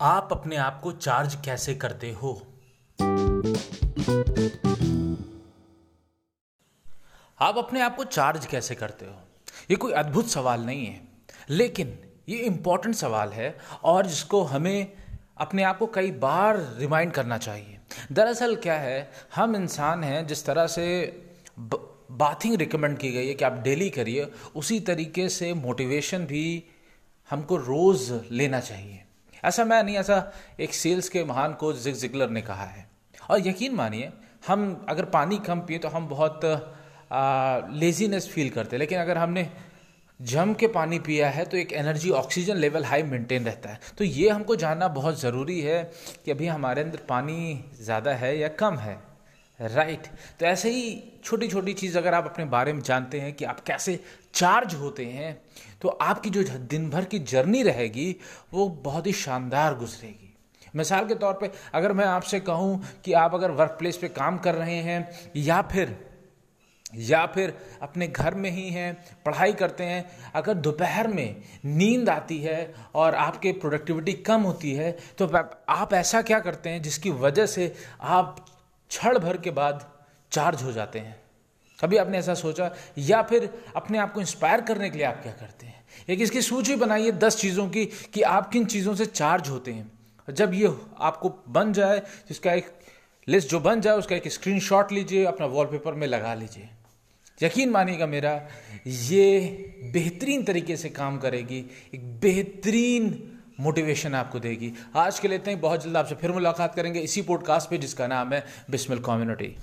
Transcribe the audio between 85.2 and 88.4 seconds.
क्या करते हैं? एक इसकी सूची बनाइए दस चीज़ों की कि